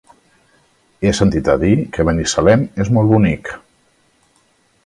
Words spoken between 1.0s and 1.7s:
He sentit a